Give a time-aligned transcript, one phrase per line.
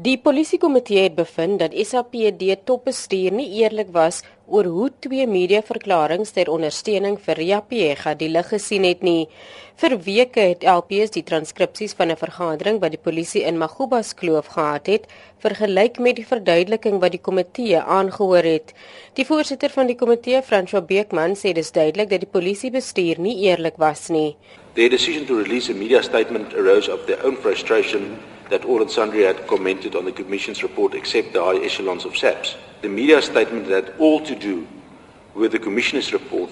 [0.00, 6.50] Die polisiekomitee het bevind dat SAPD topbestuur nie eerlik was oor hoe twee mediaverklaringe ter
[6.50, 9.28] ondersteuning vir Ria Pega die lig gesien het nie.
[9.80, 14.46] Vir weke het LPS die transkripsies van 'n vergadering wat die polisie in Magubas Kloof
[14.56, 15.06] gehad het,
[15.38, 18.74] vergelyk met die verduideliking wat die komitee aangehoor het.
[19.14, 23.76] Die voorsitter van die komitee, François Beekman, sê dis duidelik dat die polisiebestuur nie eerlik
[23.76, 24.36] was nie.
[24.74, 28.18] Their decision to release a media statement arose of their own frustration
[28.50, 32.16] that all and sundry had commented on the Commission's report except the high echelons of
[32.16, 32.56] SAPS.
[32.82, 34.66] The media statement had all to do
[35.34, 36.48] with the Commissioner's report,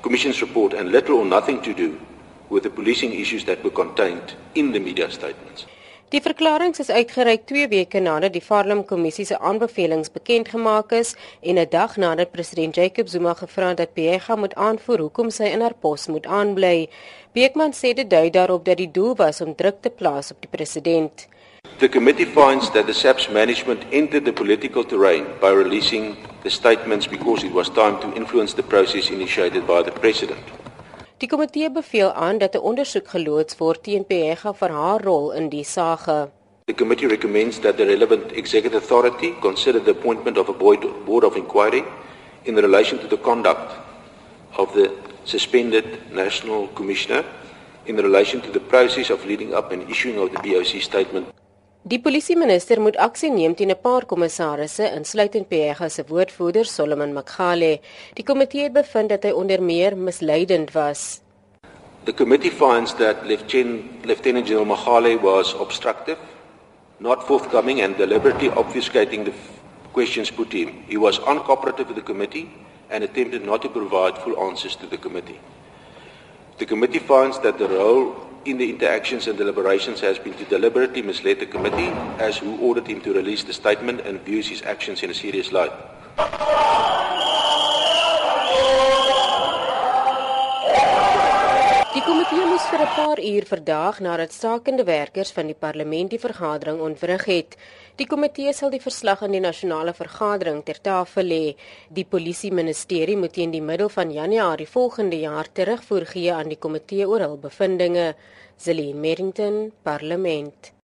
[0.00, 2.00] Commission's report and little or nothing to do
[2.48, 5.66] with the policing issues that were contained in the media statements.
[6.14, 11.14] Die verklaring is uitgereik 2 weke nadat die Farlam kommissie se aanbevelings bekend gemaak is
[11.42, 15.44] en 'n dag nadat president Jacob Zuma gevra het dat Pega moet aanvoer hoekom sy
[15.44, 16.88] in haar pos moet aanbly.
[17.32, 20.50] Beekman sê dit dui daarop dat die doel was om druk te plaas op die
[20.50, 21.26] president.
[21.78, 27.06] The committee finds that the SAPS management entered the political terrain by releasing the statements
[27.06, 30.40] because it was time to influence the process initiated by the president.
[31.18, 35.48] Die komitee beveel aan dat 'n ondersoek geloods word teen Pega vir haar rol in
[35.48, 36.30] die saak.
[36.66, 40.56] The committee recommends that the relevant executive authority consider the appointment of a
[41.04, 41.84] board of inquiry
[42.44, 43.72] in relation to the conduct
[44.56, 44.90] of the
[45.24, 47.24] suspended national commissioner
[47.86, 51.26] in relation to the process of leading up and issuing of the BOC statement.
[51.86, 57.78] Die polisieminister moet aksie neem teen 'n paar kommissarisse, insluitend Pega se woordvoerder Solomon Makgale.
[58.14, 61.20] Die komitee het bevind dat hy onder meer misleidend was.
[62.04, 66.18] The committee finds that Lieutenant, Lieutenant General Makgale was obstructive,
[66.98, 69.32] not forthcoming and deliberately obfuscating the
[69.92, 70.72] questions put to him.
[70.88, 72.48] He was uncooperative with the committee
[72.90, 75.38] and attempted not to provide full answers to the committee.
[76.58, 81.02] The committee finds that the role in the interactions and deliberations has been to deliberately
[81.02, 85.02] mislead the committee as who ordered him to release the statement and views his actions
[85.02, 85.72] in a serious light.
[92.66, 97.24] Moes vir 'n paar uur verdaag nadat stakende werkers van die parlement die vergadering ontwrig
[97.24, 97.56] het.
[97.96, 101.54] Die komitee sal die verslag aan die nasionale vergadering ter tafel lê.
[101.88, 106.58] Die polisie ministerie moet teen die middel van Januarie volgende jaar terugvoer gee aan die
[106.58, 108.14] komitee oor hul bevindinge.
[108.56, 110.72] Zelin Merrington, Parlement.